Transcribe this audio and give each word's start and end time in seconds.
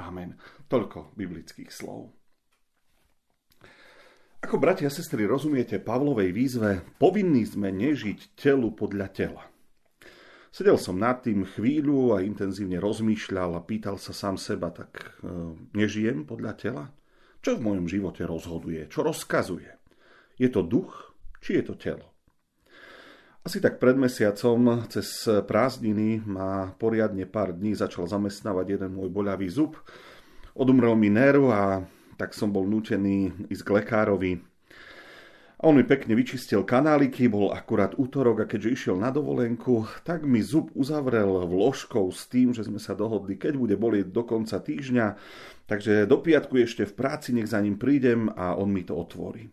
Amen. 0.00 0.38
Toľko 0.66 1.14
biblických 1.14 1.70
slov. 1.70 2.14
Ako 4.44 4.60
bratia 4.60 4.92
a 4.92 4.92
sestry 4.92 5.24
rozumiete 5.24 5.80
Pavlovej 5.80 6.28
výzve, 6.36 6.84
povinní 7.00 7.48
sme 7.48 7.72
nežiť 7.72 8.36
telu 8.36 8.76
podľa 8.76 9.08
tela. 9.08 9.44
Sedel 10.54 10.78
som 10.78 11.00
nad 11.00 11.18
tým 11.24 11.42
chvíľu 11.42 12.14
a 12.14 12.22
intenzívne 12.22 12.78
rozmýšľal 12.78 13.58
a 13.58 13.64
pýtal 13.66 13.98
sa 13.98 14.14
sám 14.14 14.38
seba, 14.38 14.70
tak 14.70 15.18
e, 15.18 15.26
nežijem 15.74 16.22
podľa 16.22 16.52
tela? 16.54 16.84
Čo 17.42 17.58
v 17.58 17.64
mojom 17.66 17.90
živote 17.90 18.22
rozhoduje? 18.22 18.86
Čo 18.86 19.02
rozkazuje? 19.02 19.74
Je 20.38 20.46
to 20.46 20.62
duch, 20.62 21.16
či 21.42 21.58
je 21.58 21.64
to 21.66 21.74
telo? 21.74 22.13
Asi 23.44 23.60
tak 23.60 23.76
pred 23.76 23.92
mesiacom 23.92 24.88
cez 24.88 25.28
prázdniny 25.28 26.24
ma 26.24 26.72
poriadne 26.80 27.28
pár 27.28 27.52
dní 27.52 27.76
začal 27.76 28.08
zamestnávať 28.08 28.80
jeden 28.80 28.96
môj 28.96 29.12
boľavý 29.12 29.52
zub. 29.52 29.76
Odumrel 30.56 30.96
mi 30.96 31.12
nerv 31.12 31.52
a 31.52 31.84
tak 32.16 32.32
som 32.32 32.48
bol 32.48 32.64
nútený 32.64 33.36
ísť 33.52 33.62
k 33.68 33.74
lekárovi. 33.76 34.32
A 35.60 35.68
on 35.68 35.76
mi 35.76 35.84
pekne 35.84 36.16
vyčistil 36.16 36.64
kanáliky, 36.64 37.28
bol 37.28 37.52
akurát 37.52 37.92
útorok 38.00 38.44
a 38.44 38.48
keďže 38.48 38.72
išiel 38.80 38.96
na 38.96 39.12
dovolenku, 39.12 39.84
tak 40.08 40.24
mi 40.24 40.40
zub 40.40 40.72
uzavrel 40.72 41.44
vložkou 41.44 42.08
s 42.16 42.24
tým, 42.32 42.56
že 42.56 42.64
sme 42.64 42.80
sa 42.80 42.96
dohodli, 42.96 43.36
keď 43.36 43.60
bude 43.60 43.76
bolieť 43.76 44.08
do 44.08 44.24
konca 44.24 44.56
týždňa, 44.56 45.20
takže 45.68 46.08
do 46.08 46.16
piatku 46.16 46.64
ešte 46.64 46.88
v 46.88 46.96
práci 46.96 47.36
nech 47.36 47.52
za 47.52 47.60
ním 47.60 47.76
prídem 47.76 48.32
a 48.32 48.56
on 48.56 48.72
mi 48.72 48.88
to 48.88 48.96
otvorí. 48.96 49.52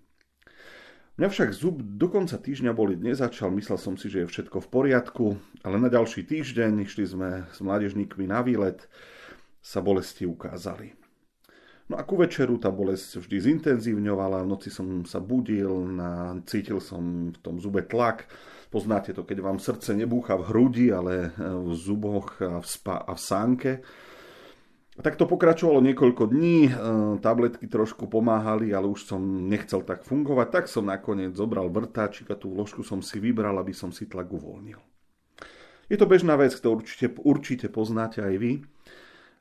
Mňa 1.20 1.28
však 1.28 1.52
zub 1.52 1.84
do 1.84 2.08
konca 2.08 2.40
týždňa 2.40 2.72
boliť 2.72 3.00
nezačal, 3.04 3.52
myslel 3.52 3.76
som 3.76 4.00
si, 4.00 4.08
že 4.08 4.24
je 4.24 4.32
všetko 4.32 4.64
v 4.64 4.72
poriadku, 4.72 5.26
ale 5.62 5.76
na 5.76 5.92
ďalší 5.92 6.24
týždeň 6.24 6.88
išli 6.88 7.04
sme 7.04 7.30
s 7.52 7.60
mládežníkmi 7.60 8.32
na 8.32 8.40
výlet, 8.40 8.88
sa 9.60 9.84
bolesti 9.84 10.24
ukázali. 10.24 10.96
No 11.92 12.00
a 12.00 12.08
ku 12.08 12.16
večeru 12.16 12.56
tá 12.56 12.72
bolesť 12.72 13.20
vždy 13.28 13.38
zintenzívňovala, 13.52 14.48
v 14.48 14.52
noci 14.56 14.72
som 14.72 15.04
sa 15.04 15.20
budil, 15.20 15.92
na, 15.92 16.40
cítil 16.48 16.80
som 16.80 17.36
v 17.36 17.40
tom 17.44 17.60
zube 17.60 17.84
tlak. 17.84 18.32
Poznáte 18.72 19.12
to, 19.12 19.28
keď 19.28 19.44
vám 19.44 19.60
srdce 19.60 19.92
nebúcha 19.92 20.40
v 20.40 20.48
hrudi, 20.48 20.88
ale 20.96 21.36
v 21.36 21.76
zuboch 21.76 22.40
a 22.40 22.64
v, 22.64 22.68
spa, 22.72 23.04
a 23.04 23.12
v 23.12 23.20
sánke. 23.20 23.72
Tak 25.02 25.18
to 25.18 25.26
pokračovalo 25.26 25.82
niekoľko 25.82 26.30
dní, 26.30 26.70
e, 26.70 26.72
tabletky 27.26 27.66
trošku 27.66 28.06
pomáhali, 28.06 28.70
ale 28.70 28.86
už 28.86 29.10
som 29.10 29.22
nechcel 29.50 29.82
tak 29.82 30.06
fungovať, 30.06 30.48
tak 30.54 30.66
som 30.70 30.86
nakoniec 30.86 31.34
zobral 31.34 31.74
vrtáčik 31.74 32.30
a 32.30 32.38
tú 32.38 32.54
vložku 32.54 32.86
som 32.86 33.02
si 33.02 33.18
vybral, 33.18 33.58
aby 33.58 33.74
som 33.74 33.90
si 33.90 34.06
tlak 34.06 34.30
uvoľnil. 34.30 34.78
Je 35.90 35.98
to 35.98 36.06
bežná 36.06 36.38
vec, 36.38 36.54
ktorú 36.54 36.86
určite, 36.86 37.18
určite 37.18 37.68
poznáte 37.74 38.22
aj 38.22 38.36
vy. 38.38 38.62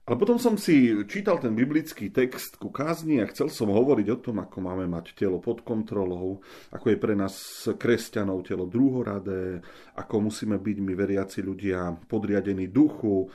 Ale 0.09 0.17
potom 0.19 0.41
som 0.41 0.57
si 0.59 0.91
čítal 1.07 1.39
ten 1.39 1.55
biblický 1.55 2.11
text 2.11 2.59
ku 2.59 2.73
kázni 2.73 3.21
a 3.23 3.31
chcel 3.31 3.47
som 3.47 3.71
hovoriť 3.71 4.07
o 4.11 4.19
tom, 4.19 4.43
ako 4.43 4.59
máme 4.59 4.89
mať 4.91 5.15
telo 5.15 5.39
pod 5.39 5.63
kontrolou, 5.63 6.43
ako 6.73 6.87
je 6.91 6.99
pre 6.99 7.15
nás 7.15 7.37
kresťanov 7.77 8.43
telo 8.43 8.67
druhoradé, 8.67 9.63
ako 9.95 10.33
musíme 10.33 10.59
byť 10.59 10.77
my 10.83 10.93
veriaci 10.99 11.45
ľudia 11.47 11.95
podriadení 12.11 12.73
duchu, 12.73 13.31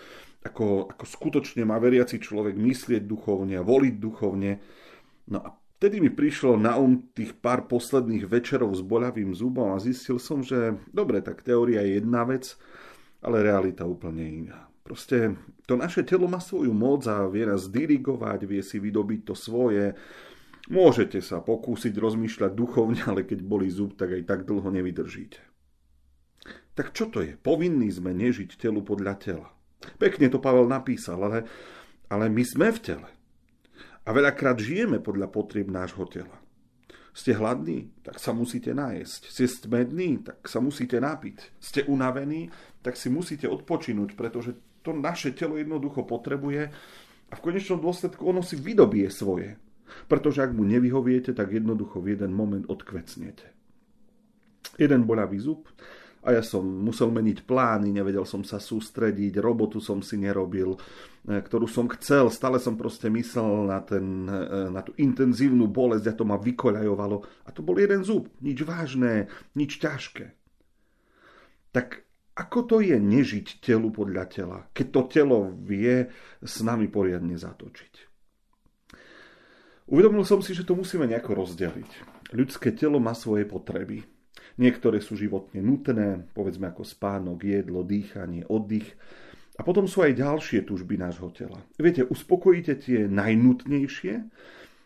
ako, 0.45 0.93
ako 0.93 1.05
skutočne 1.09 1.65
má 1.65 1.81
veriaci 1.81 2.21
človek 2.21 2.53
myslieť 2.53 3.01
duchovne 3.03 3.65
voliť 3.65 3.95
duchovne. 3.97 4.61
No 5.25 5.41
a 5.41 5.57
vtedy 5.81 5.97
mi 5.97 6.13
prišlo 6.13 6.61
na 6.61 6.77
um 6.77 7.01
tých 7.17 7.33
pár 7.33 7.65
posledných 7.65 8.29
večerov 8.29 8.77
s 8.77 8.85
boľavým 8.85 9.33
zubom 9.33 9.73
a 9.73 9.81
zistil 9.81 10.21
som, 10.21 10.45
že 10.45 10.77
dobre, 10.93 11.25
tak 11.25 11.41
teória 11.41 11.81
je 11.81 11.97
jedna 11.97 12.21
vec, 12.29 12.53
ale 13.25 13.41
realita 13.41 13.89
úplne 13.89 14.23
iná. 14.23 14.69
Proste 14.85 15.33
to 15.65 15.73
naše 15.73 16.05
telo 16.05 16.29
má 16.29 16.37
svoju 16.37 16.69
moc 16.69 17.09
a 17.09 17.25
vie 17.25 17.49
nás 17.49 17.65
dirigovať, 17.73 18.45
vie 18.45 18.61
si 18.61 18.77
vydobiť 18.77 19.25
to 19.25 19.33
svoje. 19.33 19.97
Môžete 20.69 21.25
sa 21.25 21.41
pokúsiť 21.41 21.97
rozmýšľať 21.97 22.53
duchovne, 22.53 23.01
ale 23.09 23.25
keď 23.25 23.41
boli 23.41 23.65
zub, 23.65 23.97
tak 23.97 24.13
aj 24.13 24.29
tak 24.29 24.39
dlho 24.45 24.69
nevydržíte. 24.69 25.41
Tak 26.77 26.93
čo 26.93 27.09
to 27.09 27.25
je? 27.25 27.33
Povinní 27.33 27.89
sme 27.89 28.13
nežiť 28.13 28.61
telu 28.61 28.85
podľa 28.85 29.15
tela. 29.17 29.47
Pekne 29.95 30.27
to 30.29 30.41
Pavel 30.41 30.65
napísal, 30.67 31.19
ale, 31.21 31.39
ale 32.09 32.25
my 32.29 32.43
sme 32.43 32.69
v 32.73 32.79
tele. 32.79 33.09
A 34.05 34.09
veľakrát 34.13 34.61
žijeme 34.61 35.01
podľa 35.01 35.33
potrieb 35.33 35.69
nášho 35.69 36.05
tela. 36.05 36.37
Ste 37.15 37.31
hladní, 37.31 37.95
tak 38.03 38.19
sa 38.19 38.35
musíte 38.35 38.75
nájsť. 38.75 39.21
Ste 39.31 39.45
smední, 39.47 40.19
tak 40.19 40.45
sa 40.51 40.59
musíte 40.59 40.99
napiť. 40.99 41.57
Ste 41.63 41.87
unavení, 41.87 42.51
tak 42.83 42.99
si 42.99 43.07
musíte 43.07 43.47
odpočinúť, 43.47 44.19
pretože 44.19 44.53
to 44.83 44.91
naše 44.93 45.33
telo 45.33 45.57
jednoducho 45.57 46.05
potrebuje 46.05 46.69
a 47.31 47.33
v 47.33 47.43
konečnom 47.43 47.81
dôsledku 47.81 48.21
ono 48.21 48.45
si 48.45 48.59
vydobie 48.59 49.09
svoje. 49.09 49.57
Pretože 50.05 50.45
ak 50.45 50.51
mu 50.53 50.67
nevyhoviete, 50.67 51.33
tak 51.33 51.55
jednoducho 51.55 52.03
v 52.03 52.13
jeden 52.13 52.35
moment 52.35 52.67
odkvecnete. 52.69 53.47
Jeden 54.75 55.07
boľavý 55.07 55.39
zub, 55.39 55.71
a 56.25 56.33
ja 56.33 56.41
som 56.41 56.65
musel 56.65 57.13
meniť 57.13 57.45
plány, 57.45 57.93
nevedel 57.93 58.25
som 58.25 58.41
sa 58.41 58.57
sústrediť, 58.57 59.37
robotu 59.37 59.77
som 59.77 60.01
si 60.01 60.17
nerobil, 60.17 60.73
e, 60.73 61.37
ktorú 61.37 61.69
som 61.69 61.85
chcel, 61.93 62.33
stále 62.33 62.57
som 62.57 62.73
proste 62.73 63.13
myslel 63.13 63.69
na, 63.69 63.77
ten, 63.85 64.25
e, 64.25 64.73
na 64.73 64.81
tú 64.81 64.97
intenzívnu 64.97 65.69
bolesť 65.69 66.09
a 66.09 66.17
to 66.17 66.25
ma 66.25 66.41
vykoľajovalo. 66.41 67.45
A 67.45 67.49
to 67.53 67.61
bol 67.61 67.77
jeden 67.77 68.01
zub, 68.01 68.25
nič 68.41 68.65
vážne, 68.65 69.29
nič 69.53 69.77
ťažké. 69.77 70.33
Tak 71.69 72.01
ako 72.33 72.59
to 72.65 72.77
je 72.81 72.97
nežiť 72.97 73.61
telu 73.61 73.93
podľa 73.93 74.25
tela, 74.25 74.57
keď 74.73 74.87
to 74.89 75.01
telo 75.07 75.39
vie 75.53 76.09
s 76.41 76.55
nami 76.65 76.89
poriadne 76.89 77.37
zatočiť? 77.37 77.93
Uvedomil 79.85 80.25
som 80.25 80.41
si, 80.41 80.57
že 80.57 80.65
to 80.65 80.73
musíme 80.73 81.05
nejako 81.05 81.45
rozdeliť. 81.45 81.91
Ľudské 82.33 82.73
telo 82.73 82.97
má 82.97 83.13
svoje 83.13 83.45
potreby 83.45 84.14
Niektoré 84.55 85.03
sú 85.03 85.19
životne 85.19 85.59
nutné, 85.59 86.31
povedzme 86.31 86.71
ako 86.71 86.87
spánok, 86.87 87.43
jedlo, 87.43 87.83
dýchanie, 87.83 88.47
oddych. 88.47 88.95
A 89.59 89.63
potom 89.63 89.87
sú 89.87 90.03
aj 90.03 90.15
ďalšie 90.15 90.63
túžby 90.63 90.95
nášho 90.95 91.31
tela. 91.31 91.59
Viete, 91.75 92.07
uspokojíte 92.07 92.75
tie 92.79 93.07
najnutnejšie 93.07 94.13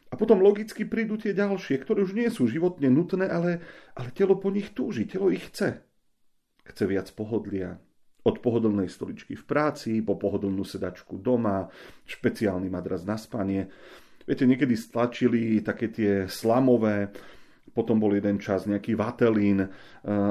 a 0.10 0.13
potom 0.18 0.42
logicky 0.42 0.89
prídu 0.89 1.21
tie 1.21 1.38
ďalšie, 1.38 1.81
ktoré 1.86 2.01
už 2.01 2.18
nie 2.18 2.30
sú 2.33 2.50
životne 2.50 2.89
nutné, 2.89 3.30
ale, 3.30 3.62
ale 3.94 4.10
telo 4.13 4.38
po 4.38 4.50
nich 4.50 4.74
túži, 4.74 5.06
telo 5.06 5.30
ich 5.30 5.54
chce. 5.54 5.86
Chce 6.66 6.83
viac 6.86 7.10
pohodlia, 7.13 7.77
od 8.25 8.42
pohodlnej 8.44 8.89
stoličky 8.92 9.33
v 9.38 9.45
práci, 9.45 10.01
po 10.06 10.19
pohodlnú 10.19 10.66
sedačku 10.66 11.18
doma, 11.18 11.69
špeciálny 12.06 12.68
madras 12.68 13.07
na 13.07 13.16
spanie. 13.16 13.69
Viete, 14.27 14.45
niekedy 14.45 14.77
stlačili 14.77 15.66
také 15.66 15.89
tie 15.89 16.12
slamové 16.30 17.10
potom 17.74 18.01
bol 18.01 18.13
jeden 18.16 18.42
čas 18.42 18.66
nejaký 18.66 18.98
vatelín 18.98 19.66
e, 19.66 19.69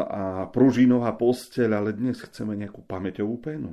a 0.04 0.46
pružinová 0.50 1.14
posteľ, 1.14 1.70
ale 1.74 1.90
dnes 1.94 2.18
chceme 2.22 2.58
nejakú 2.58 2.84
pamäťovú 2.84 3.36
pénu. 3.38 3.72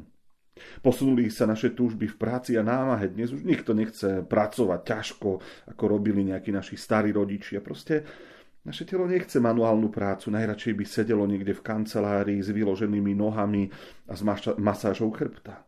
Posunuli 0.80 1.28
sa 1.28 1.44
naše 1.44 1.76
túžby 1.76 2.08
v 2.08 2.16
práci 2.16 2.56
a 2.56 2.64
námahe. 2.64 3.12
Dnes 3.12 3.36
už 3.36 3.44
nikto 3.44 3.76
nechce 3.76 4.24
pracovať 4.24 4.82
ťažko, 4.88 5.30
ako 5.76 5.84
robili 5.84 6.24
nejakí 6.24 6.48
naši 6.56 6.80
starí 6.80 7.12
rodičia. 7.12 7.60
Proste 7.60 8.08
naše 8.64 8.88
telo 8.88 9.04
nechce 9.04 9.38
manuálnu 9.44 9.92
prácu, 9.92 10.32
najradšej 10.32 10.74
by 10.74 10.86
sedelo 10.88 11.28
niekde 11.28 11.52
v 11.52 11.62
kancelárii 11.62 12.40
s 12.40 12.50
vyloženými 12.56 13.14
nohami 13.14 13.68
a 14.08 14.16
s 14.16 14.24
masážou 14.58 15.12
chrbta. 15.12 15.68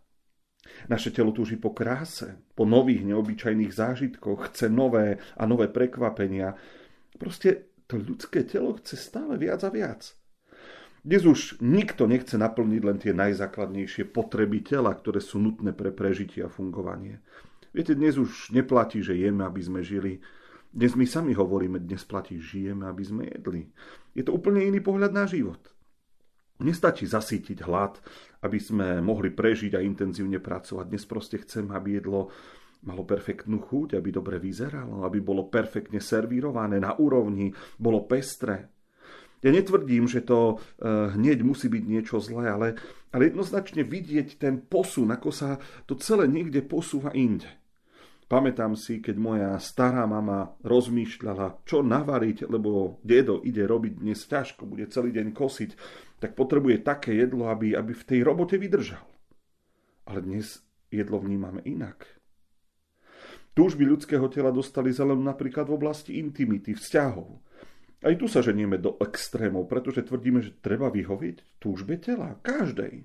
Naše 0.87 1.11
telo 1.11 1.35
túži 1.35 1.59
po 1.59 1.75
kráse, 1.75 2.39
po 2.55 2.63
nových 2.63 3.03
neobyčajných 3.03 3.71
zážitkoch, 3.71 4.51
chce 4.51 4.71
nové 4.71 5.19
a 5.35 5.43
nové 5.45 5.67
prekvapenia. 5.67 6.55
Proste 7.15 7.76
to 7.87 7.95
ľudské 7.95 8.43
telo 8.43 8.75
chce 8.75 8.99
stále 8.99 9.39
viac 9.39 9.63
a 9.63 9.71
viac. 9.71 10.13
Dnes 11.07 11.23
už 11.23 11.63
nikto 11.63 12.03
nechce 12.03 12.35
naplniť 12.35 12.81
len 12.83 12.97
tie 12.99 13.15
najzákladnejšie 13.15 14.11
potreby 14.11 14.59
tela, 14.59 14.91
ktoré 14.91 15.23
sú 15.23 15.39
nutné 15.39 15.71
pre 15.71 15.95
prežitie 15.95 16.43
a 16.43 16.51
fungovanie. 16.51 17.23
Viete, 17.71 17.95
dnes 17.95 18.19
už 18.19 18.51
neplatí, 18.51 18.99
že 18.99 19.15
jeme, 19.15 19.47
aby 19.47 19.63
sme 19.63 19.79
žili. 19.87 20.19
Dnes 20.67 20.99
my 20.99 21.07
sami 21.07 21.31
hovoríme, 21.31 21.79
dnes 21.79 22.03
platí, 22.03 22.35
žijeme, 22.43 22.83
aby 22.91 23.03
sme 23.07 23.23
jedli. 23.23 23.71
Je 24.19 24.27
to 24.27 24.35
úplne 24.35 24.59
iný 24.59 24.83
pohľad 24.83 25.15
na 25.15 25.23
život. 25.23 25.63
Nestačí 26.59 27.07
zasítiť 27.07 27.63
hlad, 27.63 28.01
aby 28.43 28.59
sme 28.59 28.99
mohli 28.99 29.31
prežiť 29.31 29.77
a 29.77 29.85
intenzívne 29.85 30.43
pracovať. 30.43 30.91
Dnes 30.91 31.05
proste 31.07 31.39
chcem, 31.39 31.71
aby 31.71 32.01
jedlo 32.01 32.33
malo 32.87 33.03
perfektnú 33.03 33.59
chuť, 33.59 33.99
aby 33.99 34.09
dobre 34.15 34.39
vyzeralo, 34.39 35.03
aby 35.03 35.19
bolo 35.19 35.51
perfektne 35.51 35.99
servírované 35.99 36.79
na 36.79 36.95
úrovni, 36.95 37.51
bolo 37.75 38.07
pestré. 38.07 38.71
Ja 39.43 39.53
netvrdím, 39.53 40.09
že 40.09 40.25
to 40.25 40.57
uh, 40.57 41.13
hneď 41.13 41.45
musí 41.45 41.69
byť 41.69 41.83
niečo 41.85 42.17
zlé, 42.17 42.49
ale, 42.49 42.67
ale 43.13 43.29
jednoznačne 43.29 43.85
vidieť 43.85 44.41
ten 44.41 44.57
posun, 44.63 45.13
ako 45.13 45.29
sa 45.29 45.61
to 45.85 45.93
celé 45.99 46.25
niekde 46.25 46.65
posúva 46.65 47.13
inde. 47.13 47.45
Pamätám 48.27 48.75
si, 48.75 48.99
keď 48.99 49.15
moja 49.15 49.51
stará 49.61 50.03
mama 50.03 50.57
rozmýšľala, 50.59 51.63
čo 51.63 51.79
navariť, 51.79 52.49
lebo 52.51 52.99
dedo 52.99 53.39
ide 53.39 53.63
robiť 53.63 54.03
dnes 54.03 54.19
ťažko, 54.19 54.67
bude 54.67 54.83
celý 54.91 55.15
deň 55.15 55.31
kosiť, 55.31 55.71
tak 56.19 56.35
potrebuje 56.35 56.83
také 56.83 57.15
jedlo, 57.15 57.47
aby, 57.47 57.71
aby 57.71 57.93
v 57.95 58.03
tej 58.03 58.19
robote 58.27 58.59
vydržal. 58.59 59.05
Ale 60.11 60.19
dnes 60.25 60.59
jedlo 60.91 61.23
vnímame 61.23 61.63
inak. 61.63 62.16
Túžby 63.57 63.89
ľudského 63.89 64.29
tela 64.29 64.53
dostali 64.53 64.93
zelenú 64.93 65.25
napríklad 65.25 65.65
v 65.65 65.81
oblasti 65.81 66.21
intimity, 66.21 66.77
vzťahov. 66.77 67.41
Aj 68.05 68.13
tu 68.13 68.29
sa 68.29 68.45
ženieme 68.45 68.77
do 68.77 69.01
extrémov, 69.01 69.65
pretože 69.65 70.05
tvrdíme, 70.05 70.45
že 70.45 70.53
treba 70.61 70.93
vyhoviť 70.93 71.57
túžbe 71.57 71.97
tela, 71.97 72.37
každej. 72.45 73.01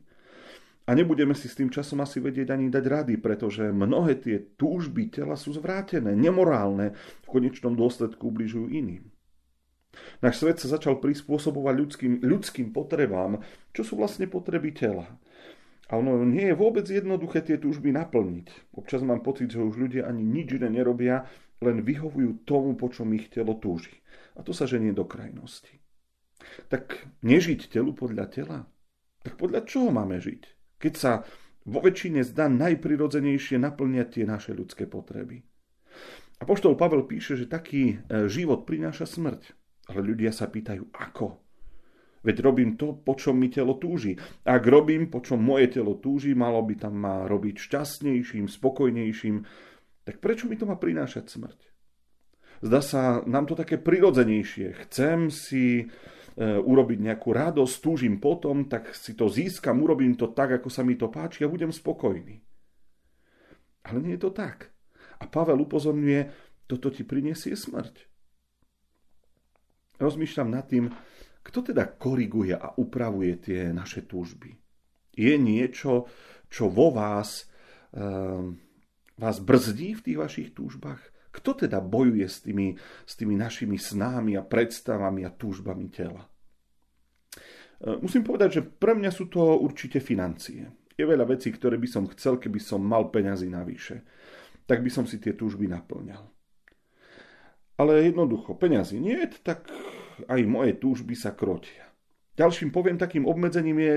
A 0.84 0.90
nebudeme 0.92 1.32
si 1.32 1.48
s 1.48 1.56
tým 1.56 1.72
časom 1.72 2.04
asi 2.04 2.20
vedieť 2.20 2.52
ani 2.52 2.68
dať 2.68 2.84
rady, 2.84 3.14
pretože 3.16 3.72
mnohé 3.72 4.20
tie 4.20 4.44
túžby 4.60 5.08
tela 5.08 5.40
sú 5.40 5.56
zvrátené, 5.56 6.12
nemorálne, 6.12 6.92
v 7.24 7.26
konečnom 7.32 7.72
dôsledku 7.72 8.28
ubližujú 8.28 8.68
iným. 8.68 9.08
Náš 10.20 10.44
svet 10.44 10.60
sa 10.60 10.76
začal 10.76 11.00
prispôsobovať 11.00 11.74
ľudským, 11.80 12.12
ľudským 12.20 12.76
potrebám, 12.76 13.40
čo 13.72 13.88
sú 13.88 13.96
vlastne 13.96 14.28
potreby 14.28 14.76
tela. 14.76 15.08
A 15.92 16.00
ono 16.00 16.24
nie 16.24 16.48
je 16.48 16.56
vôbec 16.56 16.88
jednoduché 16.88 17.44
tie 17.44 17.60
túžby 17.60 17.92
naplniť. 17.92 18.72
Občas 18.80 19.04
mám 19.04 19.20
pocit, 19.20 19.52
že 19.52 19.60
už 19.60 19.76
ľudia 19.76 20.08
ani 20.08 20.24
nič 20.24 20.56
iné 20.56 20.72
nerobia, 20.72 21.28
len 21.60 21.84
vyhovujú 21.84 22.48
tomu, 22.48 22.72
po 22.80 22.88
čom 22.88 23.12
ich 23.12 23.28
telo 23.28 23.60
túži. 23.60 24.00
A 24.32 24.40
to 24.40 24.56
sa 24.56 24.64
ženie 24.64 24.96
do 24.96 25.04
krajnosti. 25.04 25.84
Tak 26.72 27.06
nežiť 27.20 27.68
telu 27.68 27.92
podľa 27.92 28.24
tela? 28.32 28.58
Tak 29.20 29.36
podľa 29.36 29.68
čoho 29.68 29.92
máme 29.92 30.16
žiť? 30.16 30.42
Keď 30.80 30.94
sa 30.96 31.28
vo 31.68 31.78
väčšine 31.84 32.24
zdá 32.24 32.48
najprirodzenejšie 32.48 33.60
naplňať 33.60 34.08
tie 34.16 34.24
naše 34.24 34.56
ľudské 34.56 34.88
potreby. 34.88 35.44
A 36.40 36.48
poštol 36.48 36.74
Pavel 36.74 37.06
píše, 37.06 37.38
že 37.38 37.46
taký 37.46 38.00
e, 38.02 38.26
život 38.26 38.66
prináša 38.66 39.06
smrť. 39.06 39.54
Ale 39.92 40.02
ľudia 40.02 40.34
sa 40.34 40.50
pýtajú, 40.50 40.90
ako? 40.90 41.38
Veď 42.22 42.36
robím 42.38 42.78
to, 42.78 42.94
po 42.94 43.18
čom 43.18 43.34
mi 43.34 43.50
telo 43.50 43.74
túži. 43.74 44.14
Ak 44.46 44.62
robím, 44.62 45.10
po 45.10 45.18
čom 45.18 45.42
moje 45.42 45.74
telo 45.74 45.98
túži, 45.98 46.38
malo 46.38 46.62
by 46.62 46.74
tam 46.78 47.02
ma 47.02 47.26
robiť 47.26 47.58
šťastnejším, 47.58 48.46
spokojnejším, 48.46 49.36
tak 50.06 50.22
prečo 50.22 50.46
mi 50.46 50.54
to 50.54 50.66
má 50.66 50.78
prinášať 50.78 51.26
smrť? 51.26 51.60
Zdá 52.62 52.78
sa 52.78 53.02
nám 53.26 53.50
to 53.50 53.58
také 53.58 53.74
prirodzenejšie. 53.74 54.86
Chcem 54.86 55.34
si 55.34 55.82
e, 55.82 55.84
urobiť 56.38 56.98
nejakú 57.02 57.34
radosť, 57.34 57.74
túžim 57.82 58.22
potom, 58.22 58.70
tak 58.70 58.94
si 58.94 59.18
to 59.18 59.26
získam, 59.26 59.82
urobím 59.82 60.14
to 60.14 60.30
tak, 60.30 60.62
ako 60.62 60.70
sa 60.70 60.86
mi 60.86 60.94
to 60.94 61.10
páči 61.10 61.42
a 61.42 61.50
budem 61.50 61.74
spokojný. 61.74 62.38
Ale 63.82 63.98
nie 63.98 64.14
je 64.14 64.22
to 64.22 64.30
tak. 64.30 64.70
A 65.18 65.26
Pavel 65.26 65.58
upozorňuje, 65.58 66.30
toto 66.70 66.86
ti 66.94 67.02
prinesie 67.02 67.58
smrť. 67.58 68.06
Rozmýšľam 69.98 70.48
nad 70.54 70.66
tým, 70.70 70.86
kto 71.42 71.74
teda 71.74 71.84
koriguje 71.98 72.54
a 72.54 72.74
upravuje 72.78 73.34
tie 73.42 73.74
naše 73.74 74.06
túžby. 74.06 74.54
Je 75.12 75.34
niečo, 75.36 76.08
čo 76.48 76.72
vo 76.72 76.94
vás, 76.94 77.50
um, 77.92 78.56
vás 79.18 79.36
brzdí 79.42 79.98
v 79.98 80.04
tých 80.08 80.18
vašich 80.18 80.48
túžbách? 80.56 81.12
Kto 81.32 81.64
teda 81.66 81.80
bojuje 81.80 82.28
s 82.28 82.44
tými, 82.44 82.76
s 83.08 83.12
tými 83.16 83.34
našimi 83.40 83.80
snámi 83.80 84.36
a 84.36 84.44
predstavami 84.44 85.24
a 85.24 85.32
túžbami 85.32 85.88
tela? 85.88 86.28
E, 87.80 87.96
musím 88.04 88.20
povedať, 88.20 88.60
že 88.60 88.62
pre 88.62 88.92
mňa 88.92 89.08
sú 89.08 89.32
to 89.32 89.40
určite 89.56 89.98
financie. 90.04 90.68
Je 90.92 91.08
veľa 91.08 91.24
vecí, 91.24 91.48
ktoré 91.48 91.80
by 91.80 91.88
som 91.88 92.04
chcel, 92.12 92.36
keby 92.36 92.60
som 92.60 92.84
mal 92.84 93.08
peňazí 93.08 93.48
navyše. 93.48 94.04
Tak 94.68 94.84
by 94.84 94.90
som 94.92 95.08
si 95.08 95.16
tie 95.16 95.32
túžby 95.32 95.66
naplňal. 95.72 96.20
Ale 97.80 98.04
jednoducho, 98.04 98.52
peňazí 98.60 99.00
nie, 99.00 99.24
tak 99.40 99.66
aj 100.28 100.40
moje 100.46 100.76
túžby 100.78 101.14
sa 101.16 101.32
krotia. 101.32 101.92
Ďalším 102.32 102.72
poviem 102.72 102.96
takým 102.96 103.28
obmedzením 103.28 103.78
je 103.78 103.94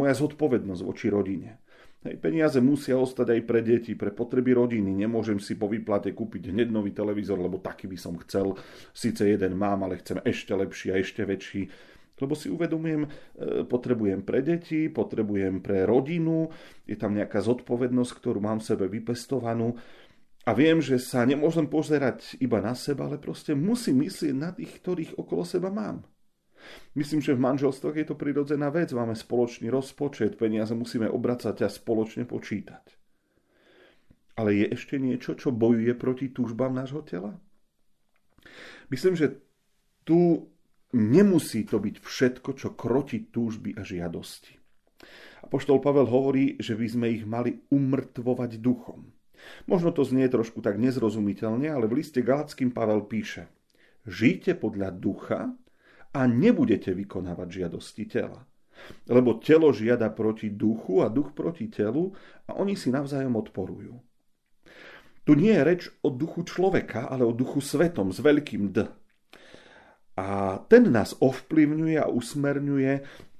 moja 0.00 0.16
zodpovednosť 0.16 0.82
voči 0.82 1.12
rodine. 1.12 1.60
Hej, 2.06 2.22
peniaze 2.22 2.62
musia 2.62 2.94
ostať 2.96 3.34
aj 3.36 3.40
pre 3.44 3.60
deti, 3.66 3.98
pre 3.98 4.14
potreby 4.14 4.54
rodiny. 4.54 4.94
Nemôžem 4.94 5.42
si 5.42 5.58
po 5.58 5.66
výplate 5.66 6.14
kúpiť 6.14 6.54
hneď 6.54 6.70
nový 6.70 6.94
televízor, 6.94 7.36
lebo 7.36 7.58
taký 7.58 7.90
by 7.90 7.98
som 7.98 8.14
chcel. 8.22 8.54
Sice 8.94 9.26
jeden 9.26 9.58
mám, 9.58 9.82
ale 9.82 9.98
chcem 10.00 10.22
ešte 10.22 10.54
lepší 10.54 10.94
a 10.94 11.00
ešte 11.02 11.26
väčší. 11.26 11.66
Lebo 12.16 12.32
si 12.32 12.48
uvedomujem, 12.48 13.02
e, 13.04 13.08
potrebujem 13.68 14.24
pre 14.24 14.40
deti, 14.40 14.88
potrebujem 14.88 15.60
pre 15.60 15.84
rodinu, 15.84 16.48
je 16.88 16.96
tam 16.96 17.12
nejaká 17.12 17.44
zodpovednosť, 17.44 18.12
ktorú 18.16 18.40
mám 18.40 18.64
v 18.64 18.68
sebe 18.72 18.88
vypestovanú. 18.88 19.76
A 20.46 20.54
viem, 20.54 20.78
že 20.78 21.02
sa 21.02 21.26
nemôžem 21.26 21.66
pozerať 21.66 22.38
iba 22.38 22.62
na 22.62 22.78
seba, 22.78 23.10
ale 23.10 23.18
proste 23.18 23.58
musím 23.58 24.06
myslieť 24.06 24.34
na 24.34 24.54
tých, 24.54 24.78
ktorých 24.78 25.18
okolo 25.18 25.42
seba 25.42 25.74
mám. 25.74 26.06
Myslím, 26.94 27.18
že 27.18 27.34
v 27.34 27.42
manželstvoch 27.42 27.94
je 27.98 28.06
to 28.06 28.14
prirodzená 28.14 28.70
vec. 28.70 28.94
Máme 28.94 29.18
spoločný 29.18 29.70
rozpočet, 29.70 30.38
peniaze 30.38 30.70
musíme 30.74 31.10
obracať 31.10 31.66
a 31.66 31.68
spoločne 31.70 32.30
počítať. 32.30 32.94
Ale 34.38 34.54
je 34.54 34.66
ešte 34.70 35.02
niečo, 35.02 35.34
čo 35.34 35.50
bojuje 35.50 35.94
proti 35.98 36.30
túžbám 36.30 36.70
nášho 36.70 37.02
tela? 37.02 37.34
Myslím, 38.92 39.18
že 39.18 39.42
tu 40.06 40.46
nemusí 40.94 41.66
to 41.66 41.82
byť 41.82 41.96
všetko, 41.98 42.50
čo 42.54 42.68
kroti 42.78 43.34
túžby 43.34 43.74
a 43.74 43.82
žiadosti. 43.82 44.54
A 45.42 45.50
poštol 45.50 45.82
Pavel 45.82 46.06
hovorí, 46.06 46.54
že 46.62 46.78
by 46.78 46.86
sme 46.86 47.06
ich 47.10 47.24
mali 47.26 47.66
umrtvovať 47.70 48.62
duchom. 48.62 49.10
Možno 49.68 49.90
to 49.90 50.06
znie 50.06 50.26
trošku 50.30 50.62
tak 50.62 50.78
nezrozumiteľne, 50.78 51.70
ale 51.70 51.86
v 51.90 52.02
liste 52.02 52.22
Galackým 52.22 52.70
Pavel 52.70 53.04
píše 53.06 53.50
Žijte 54.06 54.54
podľa 54.54 54.94
ducha 54.94 55.50
a 56.14 56.20
nebudete 56.30 56.94
vykonávať 56.94 57.48
žiadosti 57.50 58.04
tela. 58.06 58.46
Lebo 59.10 59.42
telo 59.42 59.74
žiada 59.74 60.12
proti 60.12 60.52
duchu 60.52 61.02
a 61.02 61.10
duch 61.10 61.34
proti 61.34 61.66
telu 61.66 62.14
a 62.46 62.54
oni 62.54 62.78
si 62.78 62.94
navzájom 62.94 63.34
odporujú. 63.34 63.98
Tu 65.26 65.32
nie 65.34 65.50
je 65.50 65.66
reč 65.66 65.82
o 66.06 66.14
duchu 66.14 66.46
človeka, 66.46 67.10
ale 67.10 67.26
o 67.26 67.34
duchu 67.34 67.58
svetom 67.58 68.14
s 68.14 68.22
veľkým 68.22 68.70
D. 68.70 68.86
A 70.16 70.60
ten 70.70 70.86
nás 70.86 71.18
ovplyvňuje 71.18 71.98
a 71.98 72.06
usmerňuje 72.06 72.92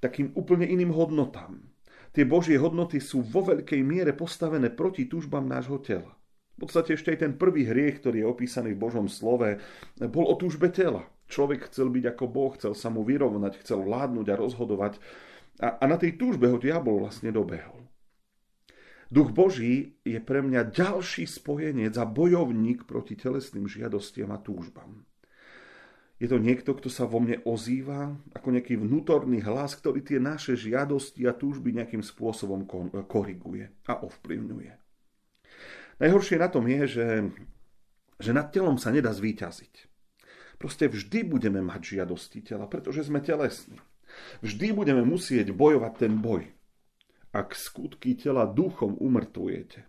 takým 0.03 0.35
úplne 0.35 0.67
iným 0.67 0.91
hodnotám. 0.91 1.63
Tie 2.17 2.25
Božie 2.25 2.57
hodnoty 2.57 2.97
sú 2.97 3.21
vo 3.21 3.45
veľkej 3.45 3.85
miere 3.85 4.17
postavené 4.17 4.73
proti 4.73 5.05
túžbám 5.05 5.45
nášho 5.45 5.77
tela. 5.85 6.17
V 6.57 6.65
podstate 6.65 6.97
ešte 6.97 7.13
aj 7.13 7.21
ten 7.21 7.33
prvý 7.37 7.69
hriech, 7.69 8.01
ktorý 8.01 8.25
je 8.25 8.31
opísaný 8.33 8.73
v 8.73 8.81
Božom 8.89 9.05
slove, 9.05 9.61
bol 10.01 10.25
o 10.25 10.35
túžbe 10.41 10.73
tela. 10.73 11.05
Človek 11.29 11.69
chcel 11.69 11.93
byť 11.93 12.17
ako 12.17 12.25
Boh, 12.33 12.57
chcel 12.57 12.73
sa 12.73 12.89
mu 12.89 13.05
vyrovnať, 13.05 13.61
chcel 13.61 13.85
vládnuť 13.85 14.27
a 14.33 14.41
rozhodovať. 14.41 14.97
A, 15.61 15.77
a 15.77 15.85
na 15.85 16.01
tej 16.01 16.17
túžbe 16.17 16.49
ho 16.49 16.57
diabol 16.57 17.05
vlastne 17.05 17.29
dobehol. 17.29 17.85
Duch 19.13 19.37
Boží 19.37 20.01
je 20.01 20.17
pre 20.17 20.41
mňa 20.41 20.73
ďalší 20.73 21.29
spojenec 21.29 21.93
a 22.01 22.09
bojovník 22.09 22.89
proti 22.89 23.21
telesným 23.21 23.69
žiadostiam 23.69 24.33
a 24.33 24.41
túžbám. 24.41 25.05
Je 26.17 26.33
to 26.33 26.41
niekto, 26.41 26.73
kto 26.73 26.89
sa 26.89 27.05
vo 27.05 27.21
mne 27.21 27.45
ozýva 27.45 28.17
ako 28.33 28.49
nejaký 28.57 28.81
vnútorný 28.81 29.45
hlas, 29.45 29.77
ktorý 29.77 30.01
tie 30.01 30.17
naše 30.17 30.57
žiadosti 30.57 31.29
a 31.29 31.37
túžby 31.37 31.77
nejakým 31.77 32.01
spôsobom 32.01 32.65
koriguje 33.05 33.69
a 33.85 34.01
ovplyvňuje. 34.01 34.73
Najhoršie 36.01 36.37
na 36.41 36.49
tom 36.49 36.65
je, 36.69 36.83
že, 36.89 37.09
že 38.17 38.31
nad 38.33 38.49
telom 38.49 38.81
sa 38.81 38.93
nedá 38.93 39.13
zvíťaziť. 39.13 39.93
Proste 40.57 40.89
vždy 40.89 41.29
budeme 41.29 41.61
mať 41.61 42.01
žiadosti 42.01 42.41
tela, 42.41 42.65
pretože 42.65 43.05
sme 43.05 43.21
telesní. 43.21 43.77
Vždy 44.41 44.73
budeme 44.73 45.05
musieť 45.05 45.53
bojovať 45.53 45.93
ten 46.01 46.17
boj. 46.17 46.49
ak 47.37 47.53
skutky 47.53 48.17
tela 48.17 48.49
duchom 48.49 48.97
umrtvujete. 48.97 49.85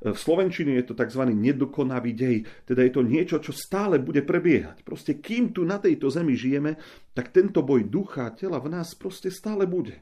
V 0.00 0.16
Slovenčine 0.16 0.80
je 0.80 0.90
to 0.90 0.94
tzv. 0.96 1.28
nedokonavý 1.28 2.16
dej, 2.16 2.48
teda 2.64 2.80
je 2.88 2.92
to 2.96 3.02
niečo, 3.04 3.36
čo 3.36 3.52
stále 3.52 4.00
bude 4.00 4.24
prebiehať. 4.24 4.80
Proste 4.80 5.20
kým 5.20 5.52
tu 5.52 5.68
na 5.68 5.76
tejto 5.76 6.08
zemi 6.08 6.32
žijeme, 6.32 6.80
tak 7.12 7.36
tento 7.36 7.60
boj 7.60 7.84
ducha 7.84 8.32
a 8.32 8.32
tela 8.32 8.56
v 8.64 8.72
nás 8.72 8.96
proste 8.96 9.28
stále 9.28 9.68
bude. 9.68 10.00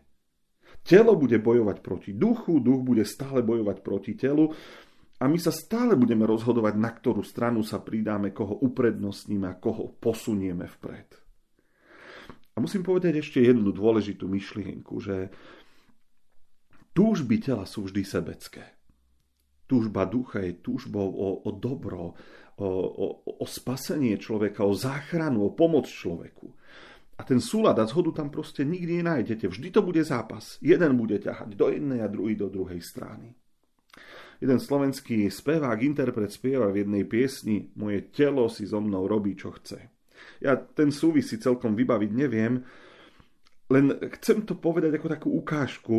Telo 0.86 1.18
bude 1.18 1.42
bojovať 1.42 1.82
proti 1.82 2.14
duchu, 2.14 2.62
duch 2.62 2.86
bude 2.86 3.02
stále 3.02 3.42
bojovať 3.42 3.76
proti 3.82 4.14
telu 4.14 4.54
a 5.18 5.26
my 5.26 5.34
sa 5.34 5.50
stále 5.50 5.98
budeme 5.98 6.22
rozhodovať, 6.30 6.78
na 6.78 6.94
ktorú 6.94 7.26
stranu 7.26 7.66
sa 7.66 7.82
pridáme, 7.82 8.30
koho 8.30 8.54
uprednostníme 8.62 9.50
a 9.50 9.58
koho 9.58 9.98
posunieme 9.98 10.70
vpred. 10.78 11.10
A 12.54 12.62
musím 12.62 12.86
povedať 12.86 13.18
ešte 13.18 13.42
jednu 13.42 13.74
dôležitú 13.74 14.30
myšlienku, 14.30 14.94
že 15.02 15.34
túžby 16.94 17.42
tela 17.42 17.66
sú 17.66 17.90
vždy 17.90 18.02
sebecké. 18.06 18.77
Túžba 19.68 20.08
ducha 20.08 20.40
je 20.40 20.64
túžbou 20.64 21.12
o, 21.12 21.44
o 21.44 21.50
dobro, 21.52 22.16
o, 22.56 22.68
o, 22.88 23.06
o 23.38 23.44
spasenie 23.44 24.16
človeka, 24.16 24.64
o 24.64 24.72
záchranu, 24.72 25.44
o 25.44 25.52
pomoc 25.52 25.84
človeku. 25.84 26.48
A 27.18 27.26
ten 27.26 27.42
súlad 27.42 27.76
a 27.76 27.84
zhodu 27.84 28.22
tam 28.22 28.32
proste 28.32 28.64
nikdy 28.64 29.04
nenájdete. 29.04 29.50
Vždy 29.50 29.68
to 29.74 29.84
bude 29.84 30.00
zápas. 30.06 30.56
Jeden 30.64 30.96
bude 30.96 31.20
ťahať 31.20 31.52
do 31.52 31.68
jednej 31.68 32.00
a 32.00 32.08
druhý 32.08 32.38
do 32.38 32.48
druhej 32.48 32.80
strany. 32.80 33.34
Jeden 34.38 34.62
slovenský 34.62 35.26
spevák, 35.26 35.82
interpret 35.82 36.30
spieva 36.30 36.70
v 36.70 36.86
jednej 36.86 37.02
piesni 37.10 37.74
Moje 37.74 38.14
telo 38.14 38.46
si 38.46 38.70
so 38.70 38.78
mnou 38.78 39.10
robí, 39.10 39.34
čo 39.34 39.50
chce. 39.50 39.82
Ja 40.38 40.54
ten 40.54 40.94
súvis 40.94 41.26
si 41.26 41.42
celkom 41.42 41.74
vybaviť 41.74 42.10
neviem, 42.14 42.62
len 43.68 43.84
chcem 44.18 44.46
to 44.46 44.54
povedať 44.54 44.96
ako 44.96 45.06
takú 45.10 45.28
ukážku, 45.34 45.96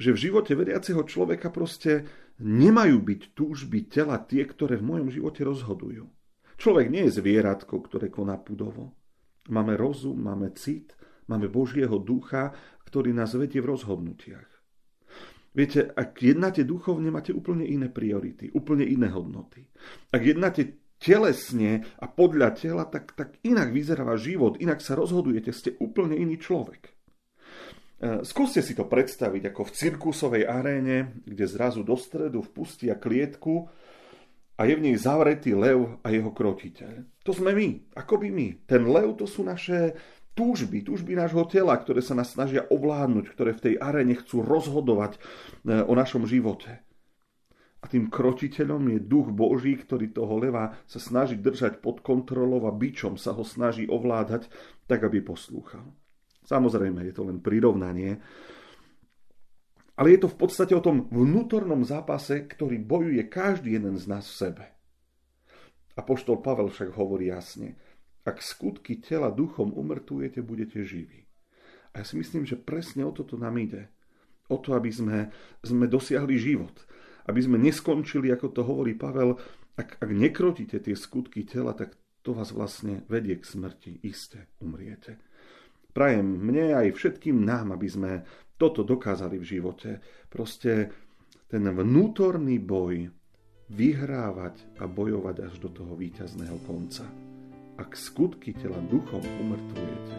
že 0.00 0.12
v 0.12 0.22
živote 0.28 0.52
veriaceho 0.52 1.02
človeka 1.04 1.48
proste 1.48 2.04
nemajú 2.40 2.98
byť 3.04 3.20
túžby 3.36 3.86
tela 3.92 4.16
tie, 4.24 4.48
ktoré 4.48 4.80
v 4.80 4.88
mojom 4.88 5.08
živote 5.12 5.44
rozhodujú. 5.44 6.08
Človek 6.60 6.86
nie 6.92 7.08
je 7.08 7.20
zvieratko, 7.20 7.80
ktoré 7.88 8.12
koná 8.12 8.36
pudovo. 8.36 8.96
Máme 9.48 9.76
rozum, 9.76 10.20
máme 10.20 10.52
cit, 10.56 10.92
máme 11.28 11.48
Božieho 11.48 11.96
ducha, 12.00 12.52
ktorý 12.84 13.16
nás 13.16 13.32
vedie 13.32 13.64
v 13.64 13.72
rozhodnutiach. 13.76 14.50
Viete, 15.50 15.90
ak 15.90 16.20
jednáte 16.22 16.62
duchovne, 16.62 17.10
máte 17.10 17.34
úplne 17.34 17.66
iné 17.66 17.90
priority, 17.90 18.54
úplne 18.54 18.86
iné 18.86 19.10
hodnoty. 19.10 19.66
Ak 20.14 20.22
jednáte 20.22 20.78
telesne 21.00 21.82
a 21.98 22.06
podľa 22.06 22.54
tela, 22.54 22.84
tak, 22.86 23.16
tak 23.18 23.40
inak 23.42 23.74
vyzerá 23.74 24.06
život, 24.14 24.60
inak 24.62 24.78
sa 24.84 24.94
rozhodujete, 24.94 25.50
ste 25.50 25.74
úplne 25.82 26.14
iný 26.14 26.38
človek. 26.38 26.94
E, 28.00 28.24
skúste 28.24 28.64
si 28.64 28.72
to 28.72 28.88
predstaviť 28.88 29.52
ako 29.52 29.68
v 29.68 29.74
cirkusovej 29.76 30.42
aréne, 30.48 31.20
kde 31.28 31.44
zrazu 31.44 31.84
do 31.84 32.00
stredu 32.00 32.40
vpustia 32.40 32.96
klietku 32.96 33.68
a 34.56 34.64
je 34.64 34.72
v 34.72 34.84
nej 34.88 34.96
zavretý 34.96 35.52
lev 35.52 36.00
a 36.00 36.08
jeho 36.08 36.32
krotiteľ. 36.32 37.04
To 37.28 37.36
sme 37.36 37.52
my, 37.52 37.92
ako 38.00 38.24
by 38.24 38.28
my. 38.32 38.48
Ten 38.64 38.88
lev 38.88 39.20
to 39.20 39.28
sú 39.28 39.44
naše 39.44 39.92
túžby, 40.32 40.80
túžby 40.80 41.12
nášho 41.12 41.44
tela, 41.44 41.76
ktoré 41.76 42.00
sa 42.00 42.16
nás 42.16 42.32
snažia 42.32 42.64
ovládnuť, 42.72 43.26
ktoré 43.36 43.52
v 43.52 43.64
tej 43.68 43.74
aréne 43.76 44.16
chcú 44.16 44.40
rozhodovať 44.40 45.16
e, 45.16 45.84
o 45.84 45.92
našom 45.92 46.24
živote. 46.24 46.80
A 47.80 47.88
tým 47.88 48.08
krotiteľom 48.08 48.96
je 48.96 48.98
duch 49.00 49.28
Boží, 49.28 49.76
ktorý 49.76 50.12
toho 50.12 50.40
leva 50.40 50.76
sa 50.88 51.00
snaží 51.00 51.36
držať 51.36 51.84
pod 51.84 52.00
kontrolou 52.00 52.64
a 52.64 52.72
bičom 52.72 53.20
sa 53.20 53.36
ho 53.36 53.44
snaží 53.44 53.88
ovládať, 53.88 54.48
tak 54.88 55.04
aby 55.04 55.20
poslúchal. 55.20 55.84
Samozrejme, 56.44 57.04
je 57.08 57.14
to 57.14 57.26
len 57.28 57.38
prirovnanie. 57.40 58.20
Ale 60.00 60.16
je 60.16 60.24
to 60.24 60.28
v 60.32 60.38
podstate 60.40 60.72
o 60.72 60.80
tom 60.80 61.12
vnútornom 61.12 61.84
zápase, 61.84 62.48
ktorý 62.48 62.80
bojuje 62.80 63.20
každý 63.28 63.76
jeden 63.76 64.00
z 64.00 64.08
nás 64.08 64.24
v 64.24 64.38
sebe. 64.48 64.64
A 65.96 66.00
poštol 66.00 66.40
Pavel 66.40 66.72
však 66.72 66.96
hovorí 66.96 67.28
jasne, 67.28 67.76
ak 68.24 68.40
skutky 68.40 69.00
tela 69.04 69.28
duchom 69.28 69.76
umrtujete, 69.76 70.40
budete 70.40 70.80
živí. 70.80 71.28
A 71.92 72.00
ja 72.00 72.04
si 72.08 72.16
myslím, 72.16 72.48
že 72.48 72.56
presne 72.56 73.04
o 73.04 73.12
toto 73.12 73.36
nám 73.36 73.60
ide. 73.60 73.92
O 74.48 74.56
to, 74.56 74.72
aby 74.72 74.88
sme, 74.88 75.28
sme 75.60 75.84
dosiahli 75.90 76.38
život. 76.40 76.72
Aby 77.28 77.44
sme 77.44 77.56
neskončili, 77.60 78.32
ako 78.32 78.46
to 78.50 78.62
hovorí 78.64 78.96
Pavel, 78.96 79.36
ak, 79.76 80.00
ak 80.00 80.10
nekrotíte 80.10 80.80
tie 80.80 80.96
skutky 80.96 81.44
tela, 81.44 81.76
tak 81.76 81.96
to 82.20 82.36
vás 82.36 82.52
vlastne 82.52 83.04
vedie 83.08 83.36
k 83.36 83.44
smrti. 83.44 84.00
Iste 84.04 84.48
umriete. 84.60 85.20
Prajem 85.90 86.26
mne 86.26 86.74
aj 86.78 86.94
všetkým 86.94 87.42
nám, 87.42 87.74
aby 87.74 87.88
sme 87.90 88.12
toto 88.60 88.84
dokázali 88.84 89.40
v 89.40 89.48
živote. 89.58 89.90
Proste 90.30 90.92
ten 91.50 91.64
vnútorný 91.66 92.62
boj 92.62 93.10
vyhrávať 93.70 94.82
a 94.82 94.86
bojovať 94.90 95.36
až 95.50 95.54
do 95.62 95.70
toho 95.70 95.94
víťazného 95.94 96.58
konca. 96.66 97.06
Ak 97.78 97.96
skutky 97.96 98.52
tela 98.52 98.78
duchom 98.90 99.22
umrtvujete, 99.22 100.14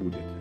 budete. 0.00 0.35